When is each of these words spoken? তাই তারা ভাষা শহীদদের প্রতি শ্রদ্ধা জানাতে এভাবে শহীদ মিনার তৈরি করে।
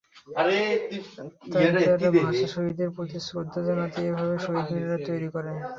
তাই 1.51 1.65
তারা 1.77 2.09
ভাষা 2.19 2.47
শহীদদের 2.53 2.89
প্রতি 2.95 3.17
শ্রদ্ধা 3.27 3.59
জানাতে 3.67 3.99
এভাবে 4.09 4.35
শহীদ 4.45 4.67
মিনার 4.73 5.01
তৈরি 5.09 5.27
করে। 5.35 5.51